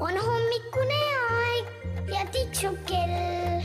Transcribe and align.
on 0.00 0.16
hommikune 0.24 0.98
aeg 1.30 1.64
ja 2.12 2.22
tiksub 2.32 2.76
kell. 2.86 3.62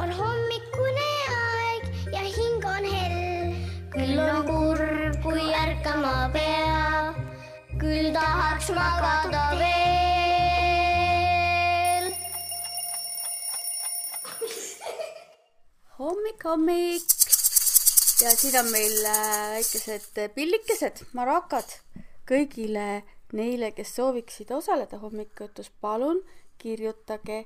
on 0.00 0.12
hommikune 0.20 1.08
aeg 1.34 1.82
ja 2.12 2.22
hing 2.24 2.64
on 2.64 2.84
hell. 2.92 3.52
küll 3.92 4.18
on 4.22 4.46
kurb, 4.48 5.18
kui 5.24 5.44
ärkama 5.60 6.14
pea, 6.32 7.14
küll 7.82 8.08
tahaks 8.16 8.68
magada 8.78 9.44
veel. 9.60 9.68
hommik, 15.98 16.40
hommik 16.44 17.08
ja 18.22 18.30
siin 18.32 18.56
on 18.62 18.68
meil 18.72 19.04
äh, 19.04 19.52
väikesed 19.58 20.32
pillikesed, 20.34 20.96
marakad 21.12 21.68
kõigile 22.28 22.88
neile, 23.32 23.70
kes 23.76 23.94
sooviksid 23.96 24.50
osaleda 24.50 24.98
hommikujutus, 24.98 25.70
palun 25.80 26.22
kirjutage 26.58 27.44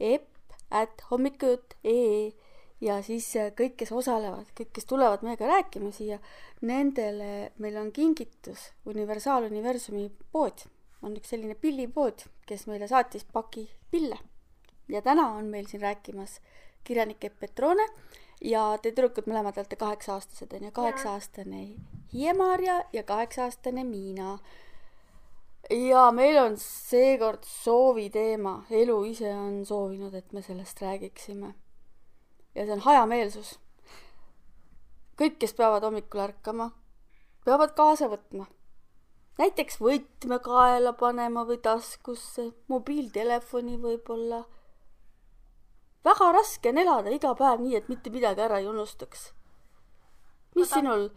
epp 0.00 0.28
at 0.70 1.02
hommikujutt.ee 1.10 2.32
ja 2.80 3.00
siis 3.02 3.28
äh, 3.36 3.50
kõik, 3.56 3.76
kes 3.80 3.92
osalevad, 3.92 4.48
kõik, 4.58 4.72
kes 4.76 4.88
tulevad 4.88 5.24
meiega 5.24 5.48
rääkima 5.48 5.92
siia, 5.94 6.18
nendele 6.60 7.52
meil 7.62 7.76
on 7.80 7.92
kingitus 7.92 8.70
Universaaluniversumi 8.88 10.10
pood, 10.32 10.66
on 11.02 11.16
üks 11.16 11.32
selline 11.32 11.56
pillipood, 11.60 12.26
kes 12.46 12.66
meile 12.70 12.88
saatis 12.88 13.24
paki 13.32 13.68
pille. 13.90 14.18
ja 14.88 15.02
täna 15.02 15.30
on 15.34 15.48
meil 15.50 15.66
siin 15.66 15.82
rääkimas 15.82 16.40
kirjanik 16.84 17.24
Epp 17.24 17.40
Petrone 17.40 17.82
ja 18.44 18.62
te 18.82 18.92
tüdrukud 18.92 19.26
mõlemad 19.26 19.56
olete 19.58 19.76
kaheksa-aastased 19.80 20.52
onju, 20.52 20.70
kaheksa-aastane 20.72 21.62
Hiie-Maarja 22.12 22.84
ja 22.92 23.02
kaheksa-aastane 23.02 23.84
Miina. 23.84 24.38
Ja 25.70 26.10
meil 26.12 26.38
on 26.38 26.56
seekord 26.60 27.44
soovi 27.44 28.08
teema, 28.10 28.60
elu 28.70 28.96
ise 29.10 29.30
on 29.34 29.64
soovinud, 29.66 30.14
et 30.14 30.32
me 30.32 30.42
sellest 30.42 30.82
räägiksime. 30.82 31.54
ja 32.54 32.64
see 32.64 32.72
on 32.72 32.80
hajameelsus. 32.80 33.58
kõik, 35.18 35.38
kes 35.38 35.54
peavad 35.54 35.82
hommikul 35.82 36.20
ärkama, 36.20 36.70
peavad 37.44 37.74
kaasa 37.74 38.08
võtma. 38.12 38.46
näiteks 39.38 39.80
võtme 39.80 40.38
kaela 40.42 40.92
panema 40.92 41.44
või 41.44 41.58
taskusse, 41.58 42.52
mobiiltelefoni 42.68 43.78
võib-olla 43.82 44.44
väga 46.06 46.32
raske 46.32 46.68
on 46.68 46.78
elada 46.78 47.10
iga 47.10 47.34
päev 47.34 47.60
nii, 47.60 47.76
et 47.76 47.88
mitte 47.88 48.10
midagi 48.10 48.40
ära 48.40 48.58
ei 48.62 48.66
unustaks. 48.66 49.32
mis 50.54 50.72
Aga- 50.72 50.80
sinul 50.80 51.08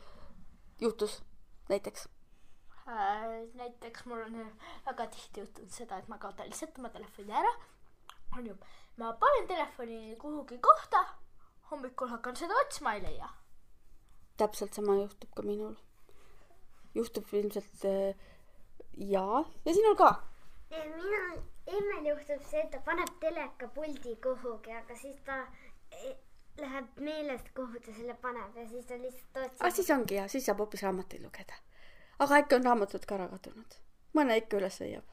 juhtus 0.81 1.21
näiteks? 1.69 2.09
Äh, 2.89 3.47
näiteks 3.53 4.05
mul 4.05 4.21
on 4.21 4.37
väga 4.85 5.05
tihti 5.13 5.43
juhtunud 5.43 5.73
seda, 5.73 5.97
et 5.99 6.07
ma 6.09 6.17
kaotan 6.17 6.47
lihtsalt 6.49 6.77
oma 6.81 6.89
telefoni 6.89 7.35
ära. 7.41 7.51
onju, 8.37 8.55
ma 8.97 9.11
panen 9.23 9.47
telefoni 9.47 10.15
kuhugi 10.21 10.57
kohta, 10.57 11.03
hommikul 11.71 12.09
hakkan 12.09 12.35
seda 12.35 12.57
otsima, 12.63 12.93
ei 12.93 13.03
leia. 13.03 13.29
täpselt 14.37 14.73
sama 14.73 14.95
juhtub 14.95 15.35
ka 15.35 15.45
minul. 15.45 15.75
juhtub 16.95 17.33
ilmselt 17.33 17.85
äh, 17.85 18.15
jaa 19.13 19.43
ja 19.65 19.73
sinul 19.73 19.95
ka. 19.95 20.11
minul, 20.73 21.37
Emmel 21.77 22.09
juhtub 22.09 22.41
see, 22.49 22.63
et 22.65 22.71
ta 22.71 22.81
paneb 22.85 23.13
telekapuldi 23.21 24.15
kuhugi, 24.23 24.73
aga 24.81 24.95
siis 24.97 25.21
ta 25.25 25.43
eh, 25.91 26.15
läheb 26.57 27.01
meelest, 27.05 27.53
kuhu 27.55 27.85
ta 27.85 27.93
selle 27.93 28.15
paneb 28.23 28.57
ja 28.57 28.65
siis 28.71 28.89
ta 28.89 28.97
lihtsalt 28.97 29.43
otsib 29.45 29.65
ah, 29.67 29.73
siis 29.77 29.91
ongi 29.93 30.17
hea, 30.17 30.27
siis 30.33 30.49
saab 30.49 30.65
hoopis 30.65 30.83
raamatuid 30.87 31.21
lugeda. 31.27 31.61
Aga 32.19 32.41
äkki 32.41 32.59
on 32.59 32.67
raamatud 32.67 33.05
ka 33.07 33.17
ära 33.17 33.29
kadunud? 33.31 33.79
mõne 34.17 34.37
ikka 34.41 34.59
üles 34.59 34.79
leiab 34.83 35.05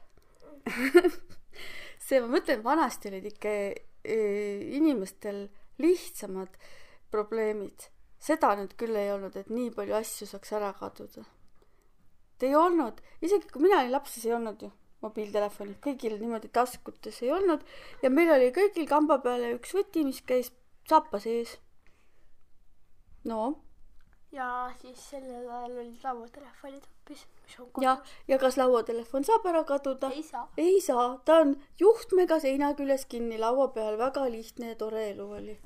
see, 2.07 2.19
ma 2.21 2.27
mõtlen, 2.31 2.63
vanasti 2.63 3.11
olid 3.11 3.27
ikka 3.31 3.53
eh, 3.53 4.63
inimestel 4.77 5.47
lihtsamad 5.81 6.57
probleemid. 7.11 7.89
seda 8.19 8.53
nüüd 8.57 8.73
küll 8.79 8.97
ei 8.97 9.11
olnud, 9.13 9.35
et 9.37 9.49
nii 9.53 9.69
palju 9.75 9.95
asju 9.99 10.27
saaks 10.27 10.53
ära 10.57 10.73
kaduda. 10.77 11.23
ei 12.41 12.55
olnud, 12.55 13.01
isegi 13.21 13.49
kui 13.51 13.63
mina 13.65 13.81
olin 13.81 13.95
laps, 13.95 14.15
siis 14.15 14.27
ei 14.29 14.35
olnud 14.37 14.67
ju 14.67 14.71
mobiiltelefoni, 15.05 15.77
kõigil 15.83 16.17
niimoodi 16.17 16.49
taskutes 16.53 17.21
ei 17.21 17.31
olnud 17.31 17.63
ja 18.01 18.09
meil 18.09 18.31
oli 18.33 18.49
kõigil 18.55 18.87
kamba 18.89 19.19
peale 19.21 19.53
üks 19.59 19.75
võti, 19.77 20.03
mis 20.07 20.23
käis 20.25 20.51
sapa 20.89 21.21
sees. 21.21 21.57
no 23.29 23.41
ja 24.33 24.69
siis 24.81 25.09
sellel 25.11 25.45
ajal 25.45 25.77
olid 25.83 26.03
lauatelefonid 26.03 26.87
mis 27.09 27.25
on 27.59 27.83
ja, 27.83 27.97
ja 28.27 28.37
kas 28.41 28.57
lauatelefon 28.57 29.25
saab 29.27 29.45
ära 29.51 29.63
kaduda? 29.63 30.09
ei 30.15 30.23
saa. 30.23 30.45
ei 30.57 30.81
saa, 30.81 31.07
ta 31.25 31.39
on 31.43 31.55
juhtmega 31.79 32.39
seina 32.43 32.73
küljes 32.79 33.05
kinni 33.05 33.39
laua 33.41 33.67
peal, 33.75 33.97
väga 33.97 34.25
lihtne 34.31 34.73
ja 34.73 34.75
tore 34.75 35.09
elu 35.11 35.29
oli. 35.39 35.57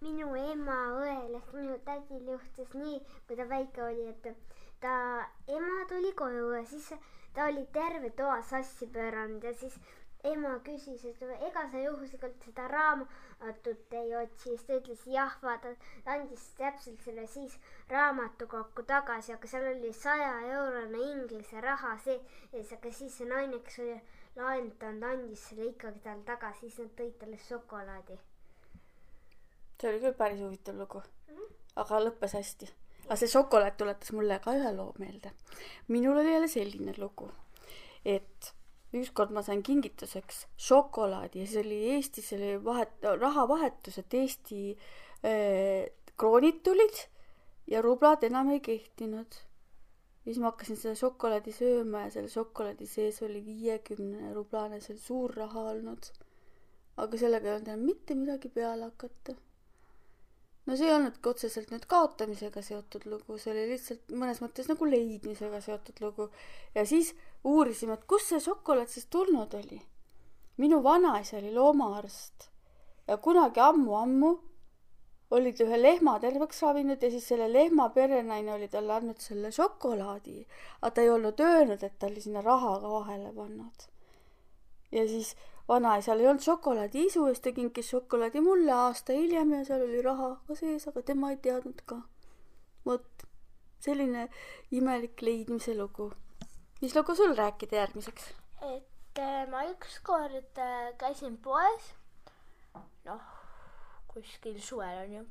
minu 0.00 0.34
ema 0.52 0.78
õel 1.00 1.36
ehk 1.40 1.52
minu 1.58 1.78
tädil 1.84 2.32
juhtus 2.34 2.74
nii, 2.74 3.00
kui 3.26 3.36
ta 3.36 3.48
väike 3.50 3.82
oli, 3.90 4.08
et 4.14 4.32
ta, 4.80 4.96
ema 5.58 5.84
tuli 5.88 6.12
koju 6.22 6.50
ja 6.54 6.64
siis 6.64 6.92
ta 7.34 7.50
oli 7.50 7.66
terve 7.72 8.10
toa 8.16 8.40
sassi 8.42 8.86
pööranud 8.92 9.44
ja 9.44 9.54
siis 9.54 9.80
ema 10.32 10.52
küsis, 10.66 11.04
et 11.10 11.22
ega 11.48 11.64
sa 11.72 11.82
juhuslikult 11.82 12.44
seda 12.44 12.66
raamatut 12.72 13.96
ei 14.00 14.14
otsi, 14.20 14.50
siis 14.50 14.66
ta 14.68 14.78
ütles 14.80 15.06
jah, 15.14 15.34
vaata, 15.42 15.74
ta 16.04 16.18
andis 16.18 16.46
täpselt 16.60 17.02
selle 17.04 17.26
siis 17.30 17.58
raamatukokku 17.90 18.86
tagasi, 18.92 19.34
aga 19.36 19.50
seal 19.50 19.68
oli 19.72 19.92
saja 19.96 20.32
eurone 20.52 21.02
inglise 21.10 21.60
raha 21.64 21.96
sees, 22.04 22.72
aga 22.78 22.94
siis 23.00 23.18
see 23.18 23.28
naine, 23.32 23.60
kes 23.66 23.82
oli 23.84 23.98
laenutanud, 24.36 25.10
andis 25.10 25.50
selle 25.50 25.72
ikkagi 25.74 26.02
talle 26.08 26.26
tagasi, 26.32 26.70
siis 26.70 26.82
nad 26.84 26.96
tõid 27.00 27.20
talle 27.20 27.44
šokolaadi 27.48 28.18
see 29.80 29.90
oli 29.90 30.00
küll 30.00 30.16
päris 30.16 30.40
huvitav 30.40 30.76
lugu. 30.80 31.02
aga 31.76 31.98
lõppes 32.00 32.34
hästi. 32.38 32.68
aga 33.06 33.16
see 33.20 33.32
šokolaad 33.32 33.76
tuletas 33.80 34.12
mulle 34.16 34.38
ka 34.44 34.54
ühe 34.58 34.72
loo 34.76 34.92
meelde. 35.02 35.32
minul 35.88 36.20
oli 36.22 36.32
jälle 36.32 36.48
selline 36.48 36.94
lugu, 36.98 37.30
et 38.04 38.54
ükskord 39.00 39.32
ma 39.34 39.42
sain 39.46 39.62
kingituseks 39.66 40.44
šokolaadi 40.68 41.42
ja 41.42 41.50
see 41.50 41.62
oli 41.64 41.80
Eestis 41.96 42.32
oli 42.36 42.54
vahet, 42.64 42.94
rahavahetus, 43.20 43.98
et 44.02 44.16
Eesti 44.20 44.60
äh, 44.72 45.86
kroonid 46.16 46.62
tulid 46.66 47.02
ja 47.70 47.82
rublad 47.82 48.24
enam 48.26 48.52
ei 48.54 48.60
kehtinud. 48.60 49.40
ja 50.26 50.32
siis 50.32 50.42
ma 50.42 50.52
hakkasin 50.52 50.78
seda 50.80 50.94
šokolaadi 50.98 51.54
sööma 51.54 52.06
ja 52.06 52.14
selle 52.18 52.32
šokolaadi 52.32 52.86
sees 52.90 53.22
oli 53.22 53.42
viiekümne 53.46 54.34
rublane, 54.34 54.80
see 54.80 54.94
oli 54.94 55.02
suur 55.02 55.34
raha 55.36 55.66
olnud. 55.72 56.12
aga 56.96 57.18
sellega 57.24 57.50
ei 57.50 57.56
olnud 57.56 57.74
enam 57.74 57.84
mitte 57.90 58.14
midagi 58.18 58.48
peale 58.48 58.88
hakata 58.88 59.36
no 60.66 60.76
see 60.76 60.88
ei 60.88 60.94
olnudki 60.96 61.30
otseselt 61.30 61.70
nüüd 61.70 61.86
kaotamisega 61.90 62.62
seotud 62.68 63.06
lugu, 63.10 63.38
see 63.38 63.52
oli 63.52 63.66
lihtsalt 63.72 64.14
mõnes 64.22 64.42
mõttes 64.42 64.70
nagu 64.70 64.88
leidmisega 64.88 65.60
seotud 65.62 66.02
lugu. 66.02 66.28
ja 66.74 66.86
siis 66.86 67.12
uurisime, 67.46 67.94
et 67.94 68.04
kust 68.10 68.32
see 68.32 68.42
šokolaad 68.42 68.90
siis 68.90 69.06
tulnud 69.06 69.54
oli. 69.54 69.80
minu 70.56 70.82
vanaisa 70.82 71.36
oli 71.36 71.54
loomaarst 71.54 72.50
ja 73.08 73.16
kunagi 73.16 73.60
ammu-ammu 73.60 74.30
oli 75.30 75.52
ta 75.52 75.64
ühe 75.66 75.78
lehma 75.82 76.14
terveks 76.22 76.62
ravinud 76.62 77.02
ja 77.02 77.10
siis 77.10 77.26
selle 77.28 77.48
lehma 77.52 77.88
perenaine 77.94 78.54
oli 78.54 78.68
talle 78.68 78.94
andnud 78.94 79.20
selle 79.22 79.50
šokolaadi, 79.52 80.38
aga 80.80 80.90
ta 80.94 81.02
ei 81.02 81.10
olnud 81.10 81.42
öelnud, 81.42 81.82
et 81.82 81.98
ta 81.98 82.06
oli 82.10 82.22
sinna 82.22 82.42
raha 82.46 82.78
ka 82.80 82.90
vahele 82.90 83.32
pannud. 83.34 83.86
ja 84.92 85.06
siis 85.08 85.34
vanaisal 85.68 86.20
ei 86.20 86.28
olnud 86.30 86.46
šokolaadiisu 86.46 87.26
ja 87.26 87.34
siis 87.34 87.46
ta 87.46 87.52
kinkis 87.52 87.90
šokolaadi 87.90 88.40
mulle 88.40 88.72
aasta 88.72 89.12
hiljem 89.12 89.52
ja 89.58 89.64
seal 89.64 89.82
oli 89.88 90.02
raha 90.02 90.36
ka 90.46 90.54
sees, 90.54 90.86
aga 90.88 91.02
tema 91.02 91.30
ei 91.30 91.40
teadnud 91.48 91.82
ka. 91.86 92.00
vot, 92.86 93.26
selline 93.80 94.28
imelik 94.70 95.22
leidmise 95.22 95.74
lugu. 95.78 96.12
Mis 96.80 96.94
lugu 96.96 97.14
sul 97.16 97.34
rääkida 97.36 97.80
järgmiseks? 97.82 98.28
et 98.66 99.20
äh, 99.22 99.46
ma 99.50 99.64
ükskord 99.70 100.60
äh, 100.60 100.92
käisin 101.00 101.38
poes, 101.42 101.92
noh, 103.06 103.22
kuskil 104.12 104.60
suvel 104.62 105.04
onju, 105.04 105.24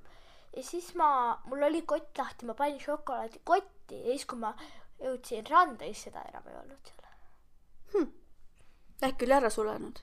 ja 0.55 0.63
siis 0.63 0.93
ma, 0.95 1.09
mul 1.49 1.67
oli 1.69 1.83
kott 1.87 2.17
lahti, 2.17 2.47
ma 2.49 2.57
panin 2.57 2.81
šokolaadi 2.81 3.43
kotti 3.43 4.01
ja 4.01 4.15
siis, 4.15 4.25
kui 4.29 4.41
ma 4.41 4.55
jõudsin 5.01 5.45
randa, 5.49 5.85
siis 5.85 6.07
seda 6.09 6.25
enam 6.31 6.49
ei 6.49 6.59
olnud 6.63 6.91
seal. 6.91 8.11
äkki 9.05 9.27
oli 9.27 9.37
ära 9.37 9.49
sulenud? 9.53 10.01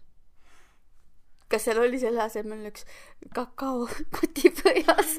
Kas 1.52 1.66
seal 1.68 1.80
oli 1.82 2.00
selle 2.00 2.22
asemel 2.24 2.64
üks 2.70 2.86
kakao 3.36 3.86
kotipõhjas, 4.16 5.16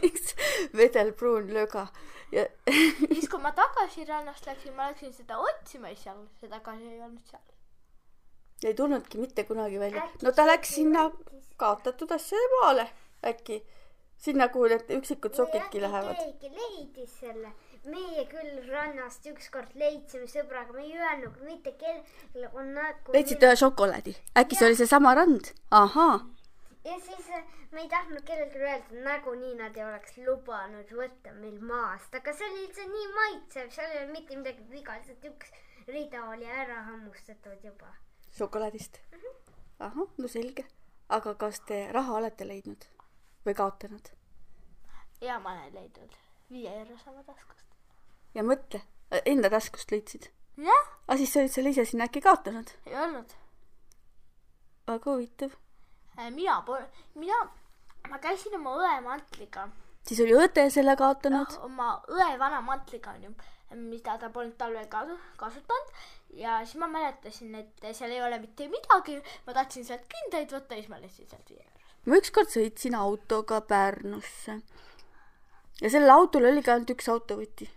üks 0.00 0.34
vedelpruun 0.78 1.50
löga 1.56 1.88
ja 2.34 2.46
siis, 2.68 3.28
kui 3.30 3.40
ma 3.42 3.52
tagasi 3.56 4.06
rannast 4.08 4.46
läksin, 4.48 4.74
ma 4.76 4.90
läksin 4.90 5.12
seda 5.14 5.38
otsima 5.42 5.92
ja 5.92 6.00
seal 6.00 6.24
seda 6.40 6.60
ka 6.64 6.76
ei 6.78 7.00
olnud 7.00 7.30
seal. 7.30 7.44
ei 8.64 8.74
tulnudki 8.74 9.20
mitte 9.22 9.44
kunagi 9.50 9.80
välja. 9.80 10.08
no 10.22 10.32
ta 10.32 10.46
läks 10.46 10.74
sinna 10.78 11.10
kaotatud 11.56 12.10
asjade 12.16 12.50
maale 12.60 12.88
äkki, 13.24 13.62
sinna, 14.16 14.48
kuhu 14.48 14.70
need 14.72 14.90
üksikud 14.98 15.36
sokidki 15.36 15.82
lähevad. 15.82 16.18
keegi 16.22 16.54
leidis 16.56 17.20
selle 17.20 17.52
meie 17.90 18.26
küll 18.30 18.60
rannast 18.70 19.26
ükskord 19.30 19.74
leidsime 19.78 20.28
sõbraga, 20.30 20.72
me 20.76 20.84
ei 20.86 20.94
öelnud 20.98 21.40
mitte 21.48 21.74
kellele, 21.80 22.50
on 22.52 22.72
nagu. 22.76 23.16
leidsite 23.16 23.50
ühe 23.50 23.58
šokolaadi, 23.60 24.16
äkki 24.40 24.58
see 24.60 24.70
oli 24.70 24.80
seesama 24.80 25.14
rand? 25.18 25.52
ahaa, 25.70 26.20
ja 26.84 27.00
siis 27.00 27.28
äh, 27.30 27.44
me 27.72 27.80
ei 27.80 27.88
tahtnud 27.88 28.22
kellelegi 28.28 28.58
öelda, 28.58 29.02
nagunii 29.04 29.54
nad 29.58 29.76
ei 29.76 29.84
oleks 29.84 30.16
lubanud 30.26 30.90
võtta 30.98 31.32
meil 31.36 31.60
maast, 31.60 32.14
aga 32.14 32.34
see 32.36 32.48
oli 32.50 32.64
üldse 32.66 32.88
nii 32.88 33.06
maitsev, 33.18 33.70
seal 33.76 33.92
ei 33.92 34.02
olnud 34.02 34.16
mitte 34.18 34.40
midagi 34.40 34.66
viga, 34.70 34.96
lihtsalt 34.98 35.28
üks 35.30 35.54
rida 35.88 36.24
oli 36.30 36.48
ära 36.48 36.82
hammustatud 36.90 37.64
juba. 37.64 37.94
šokolaadist. 38.38 39.00
ahah, 39.78 40.12
no 40.18 40.28
selge. 40.28 40.66
aga 41.08 41.34
kas 41.34 41.60
te 41.70 41.86
raha 41.92 42.20
olete 42.20 42.48
leidnud 42.48 42.86
või 43.46 43.56
kaotanud? 43.62 44.12
ja 45.20 45.38
ma 45.40 45.56
olen 45.56 45.74
leidnud 45.80 46.20
viie 46.50 46.78
euro 46.80 46.98
sama 47.04 47.22
taskust. 47.24 47.73
Ja 48.34 48.44
mõtle, 48.46 48.80
enda 49.24 49.50
taskust 49.52 49.92
leidsid. 49.94 50.28
jah, 50.56 50.90
aga 51.06 51.18
siis 51.20 51.32
sa 51.32 51.42
olid 51.42 51.54
selle 51.54 51.74
ise 51.74 51.84
sinna 51.88 52.08
äkki 52.08 52.22
kaotanud. 52.24 52.70
ei 52.86 52.96
olnud. 53.06 53.36
väga 54.88 55.10
huvitav. 55.10 55.56
mina 56.30 56.60
pole, 56.66 56.86
mina, 57.14 57.40
ma 58.10 58.18
käisin 58.18 58.56
oma 58.60 58.76
õe 58.80 59.00
mantliga, 59.06 59.68
siis 60.06 60.20
oli 60.24 60.36
õde 60.38 60.68
selle 60.70 60.96
kaotanud. 60.96 61.58
oma 61.68 61.96
õe 62.08 62.38
vana 62.38 62.60
mantliga 62.60 63.14
onju, 63.14 63.34
mida 63.74 64.18
ta 64.18 64.30
polnud 64.30 64.56
talvel 64.58 64.88
ka 64.88 65.06
kasutanud 65.36 65.94
ja 66.38 66.58
siis 66.64 66.78
ma 66.82 66.88
mäletasin, 66.90 67.54
et 67.54 67.86
seal 67.92 68.10
ei 68.10 68.22
ole 68.22 68.38
mitte 68.42 68.68
midagi, 68.68 69.20
ma 69.46 69.54
tahtsin 69.54 69.86
sealt 69.86 70.06
kindaid 70.10 70.52
võtta 70.52 70.74
ja 70.74 70.82
siis 70.82 70.90
ma 70.90 71.00
leidsin 71.00 71.30
sealt 71.30 71.50
viie 71.50 71.62
euro. 71.62 71.92
ma 72.06 72.18
ükskord 72.20 72.50
sõitsin 72.52 72.98
autoga 72.98 73.60
Pärnusse 73.60 74.60
ja 75.80 75.90
sellel 75.90 76.12
autol 76.14 76.48
oligi 76.50 76.70
ainult 76.72 76.92
üks 76.94 77.08
autovõti. 77.12 77.68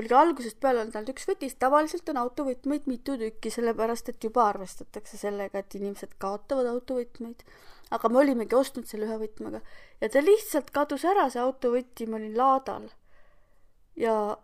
Oligi 0.00 0.14
algusest 0.14 0.58
peale 0.60 0.82
olnud 0.82 0.96
ainult 0.96 1.12
üks 1.14 1.24
võti, 1.28 1.48
tavaliselt 1.58 2.08
on 2.12 2.20
autovõtmeid 2.20 2.88
mitu 2.90 3.16
tükki, 3.20 3.52
sellepärast 3.52 4.10
et 4.12 4.24
juba 4.24 4.44
arvestatakse 4.50 5.16
sellega, 5.20 5.62
et 5.62 5.76
inimesed 5.78 6.16
kaotavad 6.22 6.68
autovõtmeid. 6.74 7.44
aga 7.90 8.08
me 8.10 8.18
olimegi 8.18 8.56
ostnud 8.58 8.86
selle 8.90 9.06
ühe 9.06 9.16
võtmega. 9.20 9.60
Ja 10.00 10.08
ta 10.10 10.20
lihtsalt 10.20 10.72
kadus 10.74 11.04
ära, 11.06 11.28
see 11.30 11.40
autovõti, 11.40 12.08
ma 12.10 12.16
olin 12.20 12.36
laadal. 12.36 12.90
ja 13.96 14.36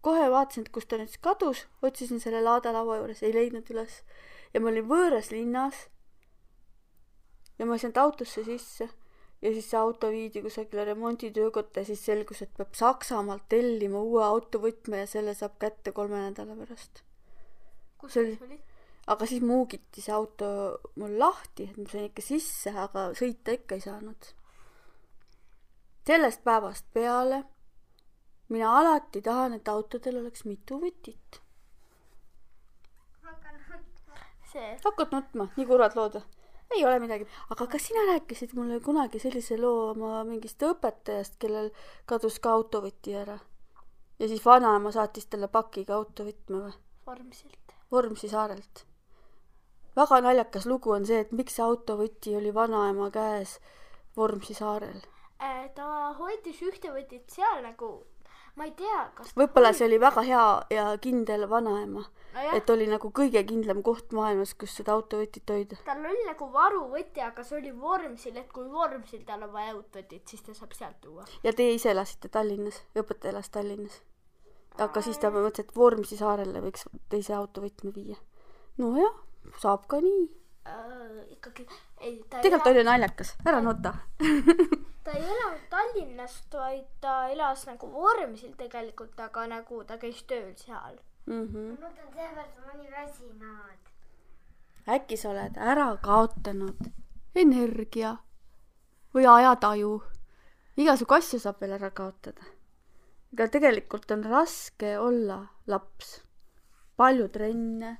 kohe 0.00 0.30
vaatasin, 0.30 0.66
et 0.66 0.72
kus 0.72 0.86
ta 0.86 0.96
nüüd 0.96 1.08
siis 1.08 1.22
kadus, 1.22 1.66
otsisin 1.82 2.20
selle 2.20 2.42
laadalaua 2.44 3.00
juures, 3.00 3.22
ei 3.22 3.34
leidnud 3.34 3.70
üles. 3.70 4.02
Ja 4.54 4.60
ma 4.60 4.70
olin 4.70 4.86
võõras 4.86 5.30
linnas. 5.30 5.88
Ja 7.58 7.66
ma 7.66 7.76
ei 7.76 7.82
saanud 7.82 7.98
autosse 8.00 8.44
sisse 8.44 8.88
ja 9.42 9.52
siis 9.54 9.70
see 9.70 9.78
auto 9.80 10.10
viidi 10.12 10.42
kusagile 10.44 10.84
remonditöökotta 10.84 11.80
ja 11.80 11.88
siis 11.88 12.02
selgus, 12.04 12.42
et 12.42 12.52
peab 12.56 12.74
Saksamaalt 12.76 13.46
tellima 13.48 14.02
uue 14.04 14.24
autovõtme 14.24 15.04
ja 15.04 15.06
selle 15.08 15.34
saab 15.34 15.56
kätte 15.62 15.92
kolme 15.96 16.20
nädala 16.26 16.56
pärast. 16.58 17.02
kus 17.98 18.12
See 18.12 18.22
oli- 18.24 18.60
aga 19.06 19.26
siis 19.26 19.42
muugiti 19.42 20.00
see 20.04 20.12
auto 20.14 20.50
mul 20.96 21.18
lahti, 21.18 21.70
et 21.70 21.76
ma 21.76 21.88
sain 21.88 22.04
ikka 22.10 22.22
sisse, 22.22 22.70
aga 22.70 23.10
sõita 23.16 23.56
ikka 23.56 23.74
ei 23.74 23.80
saanud. 23.80 24.34
sellest 26.06 26.44
päevast 26.44 26.86
peale 26.92 27.44
mina 28.48 28.78
alati 28.78 29.22
tahan, 29.22 29.52
et 29.54 29.68
autodel 29.68 30.16
oleks 30.20 30.44
mitu 30.44 30.80
võtit. 30.82 31.40
see, 34.52 34.76
hakkad 34.84 35.12
nutma, 35.14 35.46
nii 35.56 35.66
kurvad 35.66 35.94
lood 35.96 36.18
või? 36.18 36.39
Ei 36.70 36.84
ole 36.84 36.98
midagi, 37.02 37.26
aga 37.50 37.66
kas 37.66 37.88
sina 37.88 38.04
rääkisid 38.12 38.54
mulle 38.54 38.80
kunagi 38.80 39.18
sellise 39.18 39.58
loo 39.58 39.90
oma 39.90 40.24
mingist 40.24 40.62
õpetajast, 40.62 41.38
kellel 41.42 41.70
kadus 42.06 42.38
ka 42.38 42.52
autovõti 42.58 43.16
ära? 43.16 43.38
ja 44.20 44.28
siis 44.28 44.44
vanaema 44.44 44.92
saatis 44.92 45.26
talle 45.26 45.48
pakiga 45.48 45.96
autovõtme 45.96 46.62
või? 46.66 46.72
vormsilt. 47.06 47.74
Vormsi 47.92 48.28
saarelt. 48.28 48.84
väga 49.96 50.20
naljakas 50.20 50.66
lugu 50.66 50.92
on 50.94 51.06
see, 51.06 51.20
et 51.24 51.32
miks 51.32 51.56
see 51.58 51.64
autovõti 51.64 52.36
oli 52.36 52.54
vanaema 52.54 53.10
käes 53.10 53.58
Vormsi 54.16 54.54
saarel. 54.54 55.00
Äh, 55.40 55.70
ta 55.74 56.12
hoidis 56.18 56.58
ühte 56.66 56.90
võtit 56.92 57.30
seal 57.30 57.62
nagu, 57.62 57.90
ma 58.58 58.66
ei 58.66 58.72
tea, 58.76 59.02
kas 59.16 59.32
võib-olla 59.38 59.72
see 59.76 59.86
oli 59.86 59.98
väga 60.02 60.24
hea 60.26 60.44
ja 60.74 60.86
kindel 61.02 61.46
vanaema, 61.50 62.02
nojah, 62.34 62.56
et 62.58 62.72
oli 62.74 62.88
nagu 62.90 63.10
kõige 63.16 63.42
kindlam 63.46 63.82
koht 63.86 64.14
maailmas, 64.16 64.54
kus 64.58 64.74
seda 64.80 64.94
autovõtit 64.96 65.52
hoida. 65.52 65.78
tal 65.86 66.02
oli 66.10 66.26
nagu 66.26 66.50
varuvõti, 66.52 67.22
aga 67.24 67.44
see 67.46 67.58
oli 67.60 67.72
Vormsil, 67.84 68.36
et 68.42 68.50
kui 68.52 68.66
Vormsil 68.70 69.24
tal 69.28 69.46
on 69.46 69.54
vaja 69.54 69.76
uut 69.76 70.00
võtit, 70.00 70.26
siis 70.28 70.44
ta 70.46 70.56
saab 70.56 70.74
sealt 70.78 71.00
tuua. 71.04 71.26
ja 71.46 71.54
teie 71.56 71.76
ise 71.76 71.92
elasite 71.94 72.28
Tallinnas, 72.32 72.82
õpetaja 72.98 73.34
elas 73.34 73.50
Tallinnas. 73.54 74.00
aga 74.78 75.04
siis 75.06 75.18
ta 75.22 75.32
mõtles, 75.34 75.64
et 75.64 75.74
Vormsi 75.76 76.20
saarele 76.20 76.64
võiks 76.66 76.86
teise 77.08 77.36
autovõtme 77.38 77.94
viia. 77.94 78.18
nojah, 78.78 79.16
saab 79.62 79.86
ka 79.86 80.02
nii. 80.04 80.28
äh, 80.66 81.34
ikkagi, 81.38 81.66
ei, 82.00 82.22
tegelikult 82.30 82.72
oli 82.74 82.86
naljakas, 82.86 83.36
ära 83.46 83.62
nuta. 83.64 83.94
ta 85.04 85.12
ei 85.16 85.24
elanud 85.24 85.68
Tallinnast, 85.70 86.54
vaid 86.54 86.86
ta 87.00 87.28
elas 87.28 87.66
nagu 87.66 87.92
Vormsil 87.92 88.52
tegelikult, 88.58 89.20
aga 89.20 89.46
nagu 89.46 89.84
ta 89.84 89.98
käis 89.98 90.22
tööl 90.22 90.52
seal. 90.56 90.98
Mhm. 91.26 91.76
ma 91.80 91.86
mõtlen 91.86 92.12
seepärast, 92.14 92.56
et 92.56 92.66
ma 92.66 92.72
nii 92.74 92.90
väsinud. 92.90 93.90
äkki 94.88 95.16
sa 95.16 95.30
oled 95.30 95.56
ära 95.56 95.96
kaotanud 96.02 96.90
energia 97.34 98.16
või 99.14 99.26
ajataju. 99.26 100.02
igasugu 100.76 101.14
asju 101.14 101.38
saab 101.38 101.60
veel 101.60 101.72
ära 101.72 101.90
kaotada. 101.90 102.42
aga 103.32 103.48
tegelikult 103.48 104.10
on 104.10 104.24
raske 104.24 104.98
olla 104.98 105.46
laps. 105.66 106.22
palju 106.96 107.28
trenne, 107.28 107.98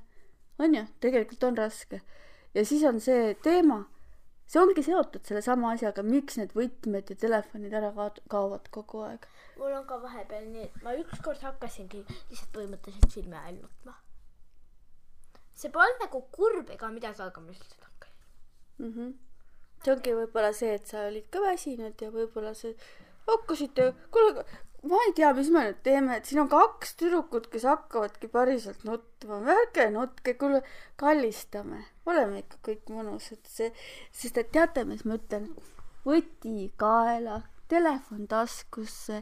on 0.59 0.75
ju, 0.75 0.85
tegelikult 0.99 1.43
on 1.43 1.57
raske. 1.57 2.01
ja 2.53 2.65
siis 2.65 2.83
on 2.83 2.99
see 2.99 3.33
teema, 3.33 3.85
see 4.51 4.59
ongi 4.59 4.83
seotud 4.83 5.27
sellesama 5.27 5.71
asjaga, 5.75 6.03
miks 6.03 6.37
need 6.39 6.53
võtmed 6.57 7.11
ja 7.13 7.17
telefonid 7.23 7.75
ära 7.79 7.91
kaot- 7.95 8.21
kaovad 8.31 8.67
kogu 8.77 9.03
aeg. 9.07 9.27
mul 9.59 9.75
on 9.77 9.85
ka 9.87 9.99
vahepeal 10.05 10.47
nii, 10.51 10.65
et 10.67 10.81
ma 10.85 10.95
ükskord 10.99 11.43
hakkasingi 11.47 12.01
lihtsalt 12.07 12.51
põhimõtteliselt 12.57 13.15
silme 13.15 13.37
all 13.39 13.59
nutma. 13.61 13.95
see 15.61 15.71
polnud 15.77 16.03
nagu 16.03 16.23
kurb 16.37 16.73
ega 16.75 16.89
midagi, 16.97 17.23
aga 17.27 17.45
ma 17.45 17.53
lihtsalt 17.53 17.85
hakkasin. 17.87 18.17
mm. 18.79 18.91
-hmm. 18.91 19.13
see 19.83 19.95
ongi 19.95 20.17
võib-olla 20.19 20.51
see, 20.59 20.73
et 20.79 20.87
sa 20.93 21.07
olid 21.07 21.31
ka 21.31 21.45
väsinud 21.47 22.05
ja 22.05 22.11
võib-olla 22.17 22.53
see 22.63 22.75
hakkasite, 23.27 23.93
kuule, 24.11 24.45
ma 24.89 25.01
ei 25.07 25.13
tea, 25.17 25.33
mis 25.37 25.49
me 25.53 25.65
nüüd 25.67 25.81
teeme, 25.85 26.17
et 26.17 26.29
siin 26.29 26.41
on 26.43 26.49
kaks 26.51 26.95
tüdrukut, 26.99 27.49
kes 27.53 27.67
hakkavadki 27.69 28.29
päriselt 28.33 28.81
nutma, 28.87 29.41
ärge 29.55 29.89
nutke, 29.93 30.33
kuule, 30.41 30.63
kallistame, 31.01 31.83
oleme 32.09 32.41
ikka 32.41 32.57
kõik 32.69 32.89
mõnusad, 32.93 33.43
see, 33.45 33.69
sest 34.09 34.41
et 34.41 34.51
teate, 34.55 34.85
mis 34.89 35.05
ma 35.05 35.19
ütlen, 35.19 35.51
võti 36.07 36.71
kaela, 36.81 37.43
telefon 37.71 38.25
taskusse 38.31 39.21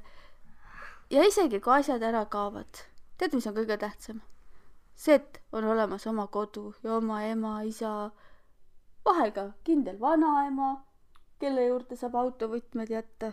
ja 1.11 1.27
isegi 1.27 1.59
kui 1.59 1.75
asjad 1.75 2.03
ära 2.07 2.23
kaovad, 2.31 2.85
tead, 3.19 3.35
mis 3.35 3.47
on 3.49 3.57
kõige 3.59 3.77
tähtsam? 3.81 4.23
see, 4.99 5.15
et 5.15 5.39
on 5.55 5.63
olemas 5.63 6.03
oma 6.11 6.25
kodu 6.27 6.73
ja 6.83 6.97
oma 6.97 7.21
ema, 7.23 7.59
isa, 7.63 8.11
vahel 9.05 9.31
ka 9.35 9.45
kindel 9.67 9.99
vanaema, 9.99 10.73
kelle 11.39 11.69
juurde 11.69 11.95
saab 11.99 12.17
autovõtmed 12.19 12.91
jätta. 12.91 13.31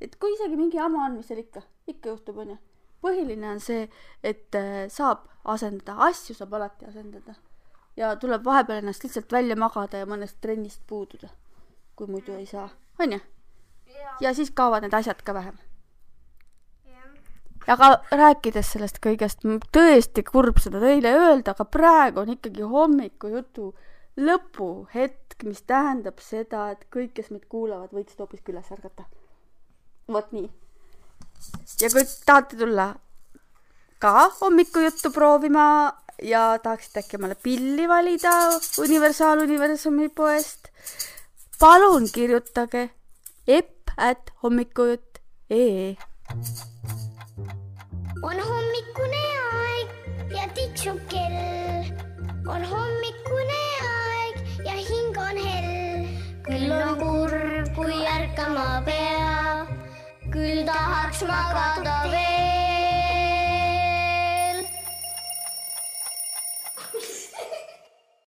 Et 0.00 0.16
kui 0.16 0.32
isegi 0.34 0.56
mingi 0.56 0.78
jama 0.80 1.04
on, 1.06 1.18
mis 1.18 1.28
seal 1.30 1.42
ikka, 1.42 1.62
ikka 1.90 2.14
juhtub, 2.14 2.40
onju. 2.44 2.56
põhiline 3.00 3.48
on 3.48 3.60
see, 3.64 3.86
et 4.22 4.56
äh, 4.58 4.86
saab 4.92 5.24
asendada, 5.44 5.96
asju 6.08 6.36
saab 6.36 6.54
alati 6.58 6.88
asendada. 6.88 7.34
ja 7.96 8.14
tuleb 8.16 8.44
vahepeal 8.44 8.82
ennast 8.82 9.04
lihtsalt 9.04 9.32
välja 9.32 9.56
magada 9.56 10.02
ja 10.02 10.06
mõnest 10.06 10.38
trennist 10.40 10.82
puududa, 10.86 11.28
kui 11.96 12.06
muidu 12.06 12.36
ei 12.36 12.46
saa, 12.46 12.68
onju. 12.98 13.20
ja 14.20 14.34
siis 14.34 14.50
kaovad 14.50 14.86
need 14.86 14.94
asjad 14.94 15.22
ka 15.24 15.34
vähem. 15.34 15.58
aga 17.66 17.92
rääkides 18.10 18.72
sellest 18.72 18.98
kõigest, 19.04 19.46
tõesti 19.72 20.24
kurb 20.24 20.58
seda 20.58 20.80
teile 20.80 21.12
öelda, 21.12 21.52
aga 21.52 21.64
praegu 21.64 22.24
on 22.24 22.36
ikkagi 22.36 22.62
hommikujutu 22.74 23.72
lõpuhetk, 24.20 25.44
mis 25.44 25.62
tähendab 25.62 26.20
seda, 26.20 26.70
et 26.74 26.86
kõik, 26.92 27.14
kes 27.16 27.30
meid 27.30 27.46
kuulavad, 27.48 27.92
võiksid 27.94 28.20
hoopiski 28.20 28.52
üles 28.52 28.70
ärgata. 28.74 29.06
Vot 30.12 30.32
nii. 30.36 30.48
ja 31.80 31.90
kui 31.92 32.04
tahate 32.26 32.56
tulla 32.60 32.86
ka 34.00 34.12
hommikujuttu 34.40 35.10
proovima 35.16 35.66
ja 36.22 36.42
tahaksite 36.62 37.00
äkki 37.02 37.16
omale 37.20 37.36
pilli 37.42 37.88
valida 37.88 38.32
Universaaluniversumi 38.84 40.08
poest, 40.08 40.68
palun 41.60 42.08
kirjutage 42.14 42.88
epp 43.58 43.94
at 43.96 44.32
hommikujutt.ee 44.42 45.96
on 48.22 48.40
hommikune 48.50 49.24
aeg 49.62 49.88
ja 50.36 50.48
tiksub 50.54 51.00
kell. 51.08 51.84
on 52.46 52.64
hommikune 52.64 52.89
դահարցմակատվե 60.70 62.26